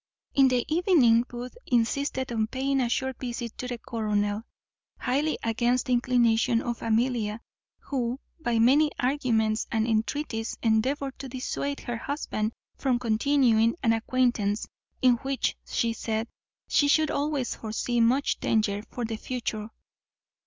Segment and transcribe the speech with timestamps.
[0.33, 4.41] In the evening Booth insisted on paying a short visit to the colonel,
[4.97, 7.39] highly against the inclination of Amelia,
[7.77, 14.65] who, by many arguments and entreaties, endeavoured to dissuade her husband from continuing an acquaintance
[15.03, 16.27] in which, she said,
[16.67, 19.69] she should always foresee much danger for the future.